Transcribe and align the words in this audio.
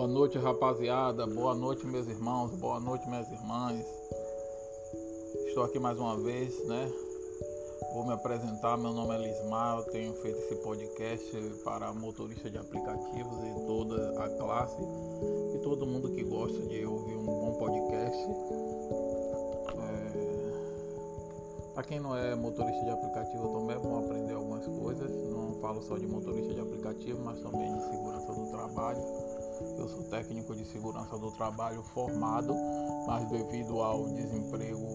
Boa 0.00 0.08
noite, 0.08 0.38
rapaziada. 0.38 1.26
Boa 1.26 1.54
noite, 1.54 1.86
meus 1.86 2.08
irmãos. 2.08 2.54
Boa 2.54 2.80
noite, 2.80 3.06
minhas 3.06 3.30
irmãs. 3.30 3.84
Estou 5.46 5.62
aqui 5.62 5.78
mais 5.78 5.98
uma 5.98 6.16
vez, 6.16 6.58
né? 6.66 6.90
Vou 7.92 8.06
me 8.06 8.14
apresentar. 8.14 8.78
Meu 8.78 8.94
nome 8.94 9.14
é 9.14 9.18
Lismar. 9.18 9.76
Eu 9.76 9.84
tenho 9.92 10.14
feito 10.14 10.38
esse 10.38 10.54
podcast 10.62 11.36
para 11.62 11.92
motoristas 11.92 12.50
de 12.50 12.56
aplicativos 12.56 13.44
e 13.44 13.66
toda 13.66 14.24
a 14.24 14.28
classe 14.38 14.82
e 15.54 15.58
todo 15.58 15.86
mundo 15.86 16.08
que 16.08 16.24
gosta 16.24 16.58
de 16.62 16.86
ouvir 16.86 17.16
um 17.16 17.26
bom 17.26 17.58
podcast. 17.58 18.26
É... 19.76 20.12
Para 21.74 21.82
quem 21.82 22.00
não 22.00 22.16
é 22.16 22.34
motorista 22.34 22.84
de 22.84 22.90
aplicativo 22.90 23.48
também, 23.52 23.76
vão 23.76 23.98
aprender 23.98 24.32
algumas 24.32 24.66
coisas. 24.66 25.10
Não 25.30 25.60
falo 25.60 25.82
só 25.82 25.98
de 25.98 26.06
motorista 26.06 26.54
de 26.54 26.60
aplicativo, 26.60 27.20
mas 27.22 27.38
também 27.40 27.70
de 27.70 27.82
segurança 27.84 28.32
do 28.32 28.50
trabalho 28.50 29.29
eu 29.80 29.88
sou 29.88 30.02
técnico 30.04 30.54
de 30.54 30.64
segurança 30.66 31.16
do 31.16 31.30
trabalho 31.32 31.82
formado, 31.82 32.54
mas 33.06 33.26
devido 33.30 33.80
ao 33.80 34.06
desemprego 34.08 34.86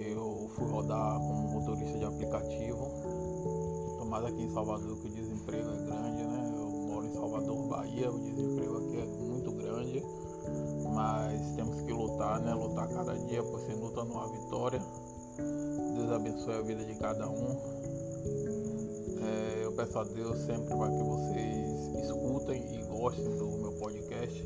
eu 0.00 0.50
fui 0.56 0.66
rodar 0.66 1.18
como 1.20 1.48
motorista 1.48 1.98
de 1.98 2.04
aplicativo. 2.04 2.90
Mas 4.08 4.24
aqui 4.24 4.42
em 4.42 4.48
Salvador 4.48 4.96
que 4.98 5.06
o 5.06 5.10
desemprego 5.10 5.68
é 5.68 5.76
grande, 5.84 6.24
né? 6.24 6.52
Eu 6.56 6.70
moro 6.88 7.06
em 7.06 7.12
Salvador, 7.12 7.68
Bahia, 7.68 8.10
o 8.10 8.18
desemprego 8.18 8.78
aqui 8.78 8.96
é 8.96 9.06
muito 9.06 9.52
grande. 9.52 10.02
Mas 10.94 11.52
temos 11.54 11.82
que 11.82 11.92
lutar, 11.92 12.40
né? 12.40 12.54
Lutar 12.54 12.88
cada 12.88 13.14
dia, 13.14 13.42
pois 13.42 13.66
sem 13.66 13.76
luta 13.76 14.02
não 14.04 14.18
há 14.18 14.26
vitória. 14.28 14.82
Deus 15.94 16.10
abençoe 16.10 16.54
a 16.54 16.62
vida 16.62 16.84
de 16.84 16.94
cada 16.94 17.28
um. 17.28 17.56
É, 19.20 19.64
eu 19.64 19.72
peço 19.72 19.98
a 19.98 20.04
Deus 20.04 20.38
sempre 20.38 20.74
para 20.74 20.90
que 20.90 21.02
vocês 21.02 21.67
escutem 22.00 22.78
e 22.78 22.82
gostem 22.84 23.24
do 23.36 23.46
meu 23.58 23.72
podcast. 23.72 24.42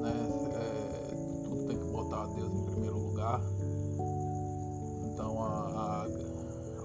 Né? 0.00 0.12
É, 0.54 1.44
tudo 1.44 1.66
tem 1.66 1.78
que 1.78 1.84
botar 1.84 2.26
Deus 2.26 2.52
em 2.52 2.64
primeiro 2.64 2.98
lugar. 2.98 3.40
Então 5.04 5.42
a, 5.42 6.06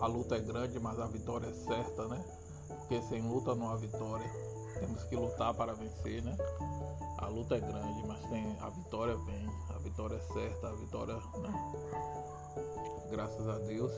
a, 0.02 0.06
a 0.06 0.08
luta 0.08 0.36
é 0.36 0.39
grande, 0.39 0.80
mas 0.80 1.00
a 1.00 1.08
vitória 1.08 1.48
é 1.48 1.53
certa, 1.53 2.08
né? 2.08 2.23
Porque 2.67 3.02
sem 3.03 3.22
luta 3.22 3.56
não 3.56 3.70
há 3.70 3.76
vitória. 3.76 4.30
Temos 4.80 5.03
que 5.03 5.16
lutar 5.16 5.53
para 5.53 5.73
vencer, 5.73 6.22
né? 6.23 6.36
A 7.17 7.28
luta 7.28 7.56
é 7.56 7.59
grande, 7.59 8.06
mas 8.06 8.22
tem, 8.30 8.58
a 8.59 8.70
vitória 8.70 9.16
vem, 9.16 9.50
a 9.73 9.78
vitória 9.80 10.16
é 10.16 10.33
certa, 10.33 10.67
a 10.67 10.73
vitória, 10.73 11.14
né? 11.16 11.73
Graças 13.09 13.48
a 13.48 13.58
Deus. 13.59 13.92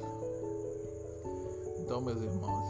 Então, 1.80 2.02
meus 2.02 2.22
irmãos, 2.22 2.70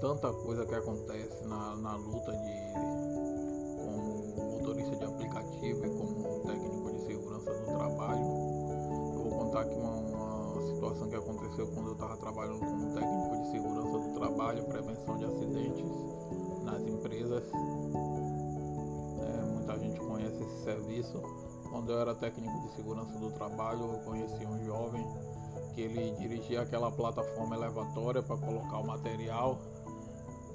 tanta 0.00 0.32
coisa 0.32 0.64
que 0.64 0.74
acontece 0.74 1.44
na, 1.44 1.76
na 1.76 1.96
luta 1.96 2.32
de 2.32 2.72
como 3.76 4.52
motorista 4.52 4.96
de 4.96 5.04
aplicativo 5.04 5.86
e 5.86 5.90
como 5.90 6.40
técnico 6.40 6.92
de 6.92 7.06
segurança 7.06 7.52
do 7.52 7.66
trabalho. 7.66 8.24
Eu 9.14 9.24
vou 9.24 9.38
contar 9.38 9.60
aqui 9.60 9.74
uma, 9.74 9.96
uma 9.96 10.62
situação 10.74 11.08
que 11.08 11.16
aconteceu 11.16 11.66
quando 11.74 11.88
eu 11.88 11.92
estava 11.92 12.16
trabalhando 12.16 12.60
como 12.60 12.94
técnico 12.94 13.42
de 13.42 13.50
segurança 13.50 13.98
do 13.98 14.14
trabalho, 14.18 14.64
prevenção 14.64 15.18
de 15.18 15.24
acidentes 15.26 15.84
nas 16.64 16.80
empresas. 16.80 17.44
É, 19.20 19.42
muita 19.52 19.78
gente 19.78 20.00
conhece 20.00 20.42
esse 20.42 20.64
serviço. 20.64 21.22
Quando 21.70 21.92
eu 21.92 22.00
era 22.00 22.14
técnico 22.14 22.58
de 22.62 22.74
segurança 22.74 23.18
do 23.18 23.30
trabalho, 23.32 23.82
eu 23.92 23.98
conheci 24.00 24.46
um 24.46 24.64
jovem 24.64 25.06
que 25.74 25.82
ele 25.82 26.10
dirigia 26.18 26.62
aquela 26.62 26.90
plataforma 26.90 27.54
elevatória 27.54 28.22
para 28.22 28.36
colocar 28.36 28.78
o 28.78 28.86
material 28.86 29.58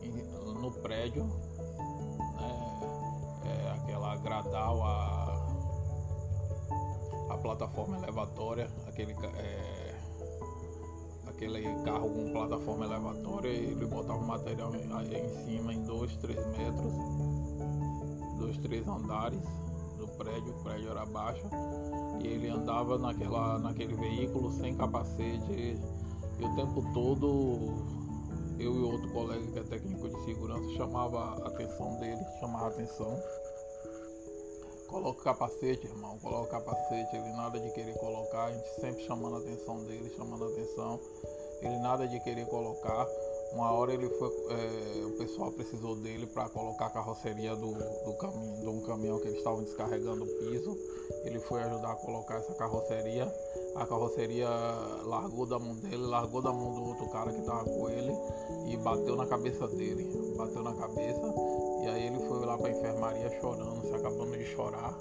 no 0.09 0.71
prédio, 0.71 1.23
né, 1.23 2.51
é, 3.45 3.71
aquela 3.71 4.16
gradal, 4.17 4.83
a, 4.83 5.47
a 7.29 7.38
plataforma 7.38 7.97
elevatória, 7.97 8.69
aquele, 8.88 9.13
é, 9.35 9.95
aquele 11.27 11.63
carro 11.83 12.09
com 12.09 12.31
plataforma 12.31 12.85
elevatória, 12.85 13.49
ele 13.49 13.85
botava 13.85 14.19
o 14.19 14.27
material 14.27 14.73
em, 14.75 14.83
em 14.83 15.45
cima 15.45 15.73
em 15.73 15.83
2, 15.83 16.15
3 16.17 16.45
metros, 16.57 16.94
dois, 18.38 18.57
três 18.57 18.88
andares 18.88 19.39
do 19.97 20.07
prédio, 20.17 20.51
o 20.51 20.63
prédio 20.63 20.89
era 20.89 21.05
baixo, 21.05 21.45
e 22.21 22.27
ele 22.27 22.49
andava 22.49 22.97
naquela, 22.97 23.57
naquele 23.59 23.95
veículo 23.95 24.51
sem 24.51 24.75
capacete 24.75 25.79
e 26.38 26.44
o 26.44 26.55
tempo 26.55 26.83
todo 26.94 27.94
eu 28.59 28.73
e 28.73 28.83
outro 28.83 29.09
colega 29.11 29.45
que 29.51 29.59
é 29.59 29.63
técnico 29.63 30.07
de 30.07 30.25
segurança 30.25 30.67
chamava 30.75 31.19
a 31.19 31.47
atenção 31.47 31.95
dele, 31.99 32.21
chamava 32.39 32.66
a 32.66 32.69
atenção. 32.69 33.21
Coloca 34.88 35.19
o 35.19 35.23
capacete, 35.23 35.88
irmão, 35.88 36.17
coloca 36.19 36.43
o 36.43 36.47
capacete, 36.47 37.15
ele 37.15 37.33
nada 37.33 37.59
de 37.59 37.69
querer 37.71 37.97
colocar, 37.97 38.45
a 38.45 38.51
gente 38.51 38.69
sempre 38.79 39.03
chamando 39.03 39.35
a 39.35 39.39
atenção 39.39 39.83
dele, 39.83 40.13
chamando 40.15 40.45
a 40.45 40.47
atenção, 40.47 40.99
ele 41.61 41.77
nada 41.79 42.07
de 42.07 42.19
querer 42.21 42.45
colocar. 42.47 43.07
Uma 43.53 43.71
hora 43.71 43.94
ele 43.94 44.09
foi, 44.09 44.29
é, 44.49 45.05
o 45.05 45.11
pessoal 45.17 45.51
precisou 45.51 45.95
dele 45.95 46.27
para 46.27 46.49
colocar 46.49 46.88
a 46.88 46.89
carroceria 46.89 47.55
do, 47.55 47.73
do 47.73 48.13
caminho, 48.17 48.61
de 48.61 48.67
um 48.67 48.81
caminhão 48.81 49.19
que 49.19 49.27
eles 49.27 49.38
estavam 49.38 49.63
descarregando 49.63 50.23
o 50.23 50.27
piso. 50.27 50.77
Ele 51.23 51.39
foi 51.39 51.63
ajudar 51.63 51.91
a 51.91 51.95
colocar 51.95 52.35
essa 52.35 52.53
carroceria. 52.53 53.25
A 53.75 53.86
carroceria 53.86 54.50
largou 55.03 55.46
da 55.46 55.59
mão 55.59 55.75
dele, 55.75 55.97
largou 55.97 56.41
da 56.41 56.53
mão 56.53 56.74
do 56.74 56.84
outro 56.86 57.09
cara 57.09 57.31
que 57.31 57.40
estava 57.40 57.66
com 57.66 57.90
ele 57.90 58.13
e 58.68 58.78
bateu 58.78 59.16
na 59.16 59.25
cabeça 59.25 59.68
dele. 59.68 60.34
Bateu 60.38 60.63
na 60.63 60.74
cabeça 60.74 61.34
e 61.84 61.88
aí 61.88 62.08
ele 62.08 62.19
foi 62.28 62.46
lá 62.46 62.58
para 62.58 62.72
enfermaria 62.72 63.30
chorando, 63.41 63.81
se 63.81 63.94
acabando 63.94 64.38
de 64.38 64.46
chorar. 64.46 64.97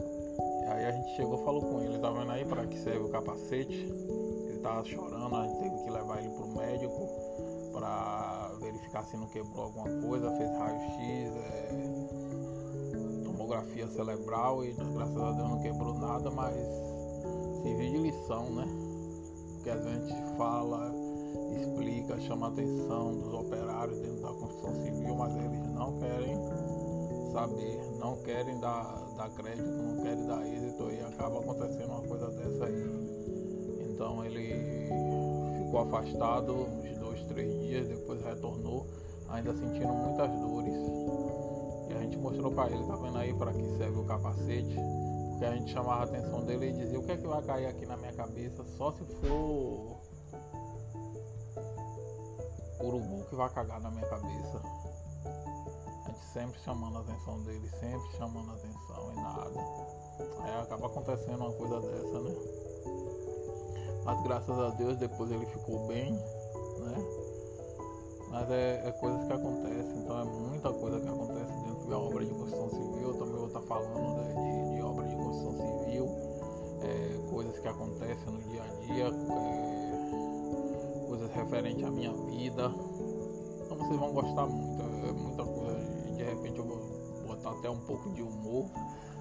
E 0.00 0.66
aí 0.66 0.86
a 0.86 0.92
gente 0.92 1.14
chegou 1.14 1.44
falou 1.44 1.60
com 1.60 1.82
ele, 1.82 1.98
tá 1.98 2.10
vendo 2.10 2.32
aí 2.32 2.44
para 2.44 2.66
que 2.66 2.78
serve 2.78 3.04
o 3.04 3.08
capacete? 3.10 3.74
Ele 3.74 4.58
tava 4.62 4.82
chorando, 4.84 5.36
a 5.36 5.46
gente 5.46 5.58
teve 5.60 5.84
que 5.84 5.90
levar 5.90 6.18
ele 6.18 6.30
pro 6.30 6.48
médico 6.48 7.08
para 7.72 8.50
verificar 8.60 9.04
se 9.04 9.16
não 9.16 9.26
quebrou 9.26 9.64
alguma 9.64 9.88
coisa, 10.00 10.30
fez 10.38 10.50
raio-x, 10.58 11.32
é, 11.36 12.04
tomografia 13.24 13.86
cerebral 13.88 14.64
e 14.64 14.72
graças 14.72 15.20
a 15.20 15.32
Deus 15.32 15.48
não 15.50 15.60
quebrou 15.60 15.94
nada, 15.94 16.30
mas 16.30 16.56
serviu 17.64 17.90
de 17.90 17.98
lição, 17.98 18.50
né? 18.50 18.64
Porque 19.54 19.70
a 19.70 19.76
gente 19.78 20.36
fala, 20.36 20.92
explica, 21.58 22.20
chama 22.20 22.46
a 22.46 22.50
atenção 22.50 23.18
dos 23.18 23.34
operários 23.34 23.98
dentro 23.98 24.22
da 24.22 24.28
construção 24.28 24.74
civil, 24.84 25.16
mas 25.16 25.34
eles 25.34 25.72
não 25.72 25.98
querem 25.98 26.36
saber, 27.32 27.80
não 27.98 28.16
querem 28.22 28.60
dar, 28.60 29.02
dar 29.16 29.30
crédito, 29.30 29.66
não 29.66 30.04
querem 30.04 30.26
dar 30.26 30.46
êxito 30.46 30.90
e 30.92 31.00
acaba 31.00 31.40
acontecendo 31.40 31.90
uma 31.90 32.02
coisa 32.02 32.28
dessa 32.28 32.66
aí. 32.66 33.90
Então 33.90 34.24
ele 34.24 34.88
ficou 35.64 35.80
afastado 35.80 36.84
três 37.34 37.52
dias, 37.60 37.88
depois 37.88 38.22
retornou, 38.24 38.86
ainda 39.28 39.52
sentindo 39.52 39.92
muitas 39.92 40.30
dores. 40.30 40.74
E 41.90 41.94
a 41.94 42.00
gente 42.00 42.16
mostrou 42.16 42.52
para 42.52 42.70
ele, 42.70 42.84
tá 42.84 42.96
vendo 42.96 43.18
aí 43.18 43.34
para 43.34 43.52
que 43.52 43.64
serve 43.76 43.98
o 43.98 44.04
capacete? 44.04 44.76
Porque 45.44 45.56
a 45.56 45.58
gente 45.58 45.72
chamava 45.74 46.00
a 46.00 46.04
atenção 46.04 46.42
dele 46.46 46.70
e 46.70 46.72
dizia, 46.72 46.98
o 46.98 47.02
que 47.02 47.12
é 47.12 47.16
que 47.18 47.26
vai 47.26 47.42
cair 47.42 47.66
aqui 47.66 47.84
na 47.84 47.98
minha 47.98 48.14
cabeça? 48.14 48.64
Só 48.78 48.90
se 48.92 49.04
for 49.04 49.98
urubu 52.80 53.24
que 53.28 53.34
vai 53.34 53.50
cagar 53.50 53.78
na 53.78 53.90
minha 53.90 54.06
cabeça. 54.06 54.62
A 56.06 56.08
gente 56.08 56.24
sempre 56.32 56.58
chamando 56.60 56.96
a 56.96 57.00
atenção 57.02 57.42
dele, 57.42 57.68
sempre 57.68 58.10
chamando 58.16 58.52
a 58.52 58.54
atenção 58.54 59.12
e 59.12 59.16
nada. 59.16 59.60
Aí 60.40 60.62
acaba 60.62 60.86
acontecendo 60.86 61.36
uma 61.36 61.52
coisa 61.52 61.80
dessa, 61.80 62.20
né? 62.20 62.34
Mas 64.02 64.22
graças 64.22 64.58
a 64.58 64.70
Deus 64.70 64.96
depois 64.96 65.30
ele 65.30 65.44
ficou 65.44 65.86
bem, 65.86 66.12
né? 66.12 67.34
Mas 68.30 68.50
é, 68.50 68.82
é, 68.86 68.92
coisas 68.92 69.26
que 69.26 69.32
acontecem, 69.32 69.98
então 69.98 70.20
é 70.20 70.24
muita 70.24 70.72
coisa 70.72 70.98
que 71.00 71.08
acontece 71.08 71.52
dentro 71.52 71.86
da 71.90 71.98
obra 71.98 72.24
de 72.24 72.32
construção 72.32 72.70
civil. 72.70 73.08
Eu 73.08 73.14
também 73.18 73.36
vou 73.36 73.46
estar 73.46 73.60
falando 73.60 74.22
né, 74.22 74.34
de 74.34 74.63
construção 75.44 75.84
civil, 75.84 76.08
é, 76.82 77.30
coisas 77.30 77.58
que 77.58 77.68
acontecem 77.68 78.32
no 78.32 78.40
dia 78.42 78.62
a 78.62 78.66
dia, 78.86 79.06
é, 79.08 81.06
coisas 81.06 81.30
referentes 81.32 81.84
à 81.84 81.90
minha 81.90 82.12
vida. 82.12 82.72
Então 83.64 83.76
vocês 83.76 83.98
vão 83.98 84.12
gostar 84.12 84.46
muito, 84.46 84.82
é 84.82 85.12
muita 85.12 85.44
coisa. 85.44 86.14
De 86.16 86.22
repente 86.22 86.58
eu 86.58 86.64
vou 86.64 87.26
botar 87.26 87.50
até 87.50 87.70
um 87.70 87.80
pouco 87.80 88.10
de 88.10 88.22
humor, 88.22 88.66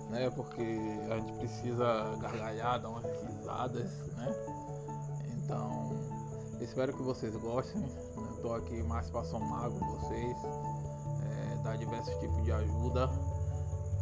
né? 0.09 0.29
Porque 0.29 0.61
a 1.09 1.17
gente 1.17 1.33
precisa 1.33 2.15
gargalhar, 2.19 2.81
dar 2.81 2.89
umas 2.89 3.05
risadas, 3.05 3.91
né? 4.15 4.35
Então 5.35 5.91
espero 6.61 6.93
que 6.93 7.01
vocês 7.01 7.35
gostem 7.35 7.83
estou 8.43 8.55
aqui 8.55 8.83
mais 8.83 9.09
para 9.09 9.23
somar 9.23 9.69
com 9.69 9.79
vocês, 9.93 10.37
é, 11.23 11.55
dar 11.63 11.77
diversos 11.77 12.13
tipos 12.15 12.43
de 12.43 12.51
ajuda. 12.51 13.09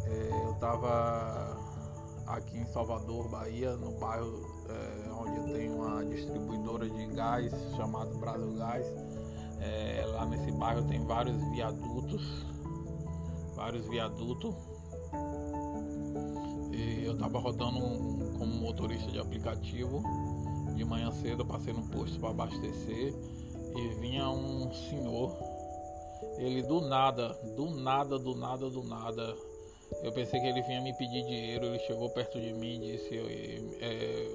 É, 0.04 0.30
eu 0.44 0.52
estava 0.52 1.51
aqui 2.34 2.58
em 2.58 2.66
Salvador, 2.66 3.28
Bahia, 3.28 3.76
no 3.76 3.92
bairro 3.92 4.40
é, 4.68 5.12
onde 5.12 5.36
eu 5.36 5.44
tenho 5.54 5.76
uma 5.76 6.04
distribuidora 6.04 6.88
de 6.88 7.06
gás 7.08 7.52
chamado 7.76 8.16
Brasil 8.18 8.54
Gás. 8.54 8.86
É, 9.60 10.04
lá 10.06 10.26
nesse 10.26 10.50
bairro 10.52 10.82
tem 10.88 11.04
vários 11.04 11.36
viadutos, 11.50 12.22
vários 13.54 13.86
viadutos. 13.86 14.54
E 16.72 17.04
eu 17.04 17.16
tava 17.18 17.38
rodando 17.38 17.78
um, 17.78 18.34
como 18.38 18.54
motorista 18.54 19.10
de 19.10 19.20
aplicativo 19.20 20.02
de 20.74 20.84
manhã 20.84 21.12
cedo, 21.12 21.44
passei 21.44 21.72
no 21.72 21.82
posto 21.88 22.18
para 22.18 22.30
abastecer 22.30 23.14
e 23.76 23.88
vinha 24.00 24.28
um 24.28 24.72
senhor. 24.72 25.36
Ele 26.38 26.62
do 26.62 26.80
nada, 26.80 27.34
do 27.56 27.70
nada, 27.70 28.18
do 28.18 28.34
nada, 28.34 28.70
do 28.70 28.82
nada. 28.82 29.51
Eu 30.02 30.12
pensei 30.12 30.40
que 30.40 30.46
ele 30.46 30.62
vinha 30.62 30.80
me 30.80 30.92
pedir 30.94 31.22
dinheiro. 31.24 31.66
Ele 31.66 31.78
chegou 31.80 32.08
perto 32.10 32.40
de 32.40 32.52
mim 32.52 32.76
e 32.76 32.92
disse: 32.92 33.18
é, 33.80 34.28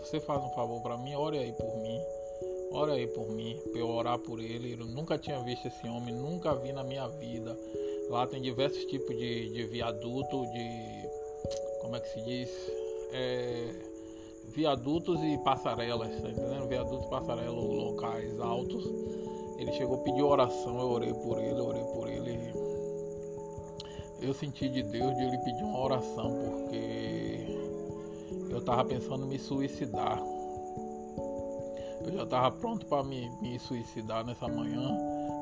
Você 0.00 0.20
faz 0.20 0.42
um 0.42 0.50
favor 0.50 0.80
para 0.82 0.96
mim? 0.98 1.14
Ore 1.14 1.38
aí 1.38 1.52
por 1.52 1.76
mim. 1.78 2.00
Ora 2.74 2.94
aí 2.94 3.06
por 3.06 3.28
mim, 3.28 3.60
para 3.70 3.80
eu 3.80 3.88
orar 3.88 4.18
por 4.18 4.40
ele. 4.40 4.72
Eu 4.72 4.86
nunca 4.86 5.18
tinha 5.18 5.38
visto 5.40 5.68
esse 5.68 5.86
homem, 5.86 6.14
nunca 6.14 6.54
vi 6.54 6.72
na 6.72 6.82
minha 6.82 7.06
vida. 7.06 7.56
Lá 8.08 8.26
tem 8.26 8.40
diversos 8.40 8.84
tipos 8.86 9.16
de, 9.16 9.50
de 9.50 9.64
viaduto, 9.66 10.46
de. 10.46 11.08
Como 11.82 11.96
é 11.96 12.00
que 12.00 12.08
se 12.08 12.22
diz? 12.22 12.50
É, 13.12 13.74
viadutos 14.54 15.22
e 15.22 15.36
passarelas, 15.38 16.08
tá 16.20 16.30
entendendo? 16.30 16.66
Viadutos 16.66 17.06
passarelas 17.06 17.54
locais 17.54 18.40
altos. 18.40 18.84
Ele 19.58 19.72
chegou, 19.72 19.98
pediu 19.98 20.26
oração, 20.26 20.80
eu 20.80 20.90
orei 20.90 21.12
por 21.12 21.38
ele, 21.38 21.60
orei 21.60 21.84
por 21.84 22.08
ele. 22.08 22.61
Eu 24.22 24.32
senti 24.32 24.68
de 24.68 24.84
Deus 24.84 25.16
de 25.16 25.24
ele 25.24 25.36
pedir 25.38 25.64
uma 25.64 25.80
oração, 25.80 26.30
porque 26.30 27.44
eu 28.50 28.60
tava 28.64 28.84
pensando 28.84 29.24
em 29.26 29.30
me 29.30 29.38
suicidar. 29.38 30.22
Eu 32.04 32.12
já 32.12 32.22
estava 32.22 32.50
pronto 32.56 32.86
para 32.86 33.02
me, 33.02 33.28
me, 33.40 33.58
suicidar 33.58 34.24
nessa 34.24 34.46
manhã, 34.46 34.96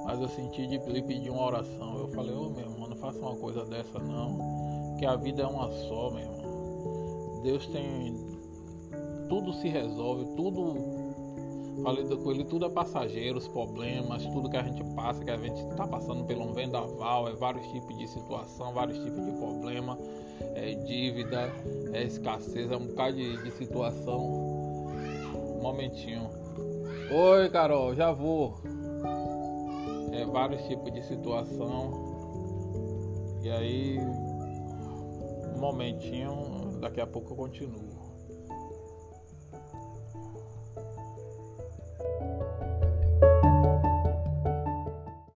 mas 0.07 0.19
eu 0.19 0.29
senti 0.31 0.67
de 0.67 0.79
lhe 0.79 1.03
pedir 1.03 1.29
uma 1.29 1.45
oração. 1.45 1.99
Eu 1.99 2.09
falei, 2.09 2.33
ô 2.33 2.47
oh, 2.47 2.51
meu 2.51 2.61
irmão, 2.61 2.89
não 2.89 2.97
faça 2.97 3.19
uma 3.19 3.37
coisa 3.37 3.67
dessa 3.67 3.99
não, 3.99 4.97
que 4.99 5.05
a 5.05 5.15
vida 5.15 5.43
é 5.43 5.47
uma 5.47 5.71
só, 5.71 6.11
meu 6.11 6.21
irmão. 6.21 7.41
Deus 7.43 7.67
tem. 7.67 8.15
Tudo 9.29 9.53
se 9.53 9.69
resolve, 9.69 10.25
tudo. 10.37 11.10
Falei 11.83 12.05
com 12.05 12.31
ele, 12.31 12.45
tudo 12.45 12.67
é 12.67 12.69
passageiro, 12.69 13.39
os 13.39 13.49
problemas, 13.49 14.25
tudo 14.27 14.51
que 14.51 14.57
a 14.57 14.63
gente 14.63 14.85
passa, 14.95 15.25
que 15.25 15.31
a 15.31 15.37
gente 15.37 15.61
está 15.71 15.87
passando 15.87 16.25
pelo 16.25 16.45
um 16.45 16.53
vendaval, 16.53 17.29
é 17.29 17.33
vários 17.33 17.67
tipos 17.69 17.97
de 17.97 18.07
situação, 18.07 18.73
vários 18.73 18.99
tipos 18.99 19.25
de 19.25 19.33
problema, 19.33 19.99
é 20.55 20.75
dívida, 20.75 21.53
é 21.93 22.03
escassez, 22.03 22.71
é 22.71 22.77
um 22.77 22.87
bocado 22.87 23.17
de, 23.17 23.43
de 23.43 23.51
situação. 23.53 24.21
Um 24.21 25.63
momentinho. 25.63 26.29
Oi, 27.11 27.49
Carol, 27.51 27.95
já 27.95 28.13
vou. 28.13 28.55
É 30.13 30.25
vários 30.27 30.63
tipos 30.65 30.93
de 30.93 31.03
situação. 31.03 32.11
E 33.43 33.51
aí, 33.51 33.99
um 35.55 35.59
momentinho, 35.59 36.79
daqui 36.81 37.01
a 37.01 37.07
pouco 37.07 37.33
eu 37.33 37.37
continuo. 37.37 38.00